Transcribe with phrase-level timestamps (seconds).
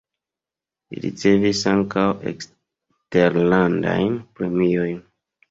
[0.95, 4.99] Li ricevis ankaŭ eksterlandajn premiojn.